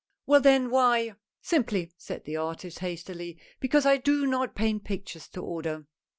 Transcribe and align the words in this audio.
"Well 0.25 0.41
then, 0.41 0.71
why 0.71 1.13
""Simply," 1.53 1.91
said 1.95 2.25
the 2.25 2.35
artist, 2.35 2.79
hastily," 2.79 3.37
because 3.59 3.85
I 3.85 3.97
do 3.97 4.25
not 4.25 4.55
paint 4.55 4.83
pictures 4.83 5.27
to 5.27 5.43
order. 5.43 5.85